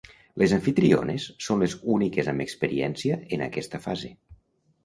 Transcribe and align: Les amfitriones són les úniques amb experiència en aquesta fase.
Les 0.43 0.53
amfitriones 0.55 1.27
són 1.49 1.61
les 1.63 1.75
úniques 1.97 2.31
amb 2.33 2.45
experiència 2.47 3.21
en 3.39 3.45
aquesta 3.49 3.83
fase. 3.89 4.11